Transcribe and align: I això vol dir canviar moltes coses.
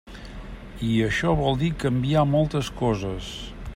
I 0.87 0.87
això 1.07 1.35
vol 1.41 1.59
dir 1.65 1.69
canviar 1.83 2.25
moltes 2.31 2.73
coses. 2.81 3.29